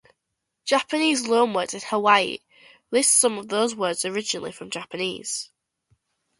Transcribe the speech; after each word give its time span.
Japanese 0.65 1.27
loanwords 1.27 1.75
in 1.75 1.81
Hawaii 1.83 2.39
lists 2.89 3.13
some 3.15 3.37
of 3.37 3.49
those 3.49 3.75
words 3.75 4.03
originally 4.03 4.51
from 4.51 4.71
Japanese. 4.71 5.51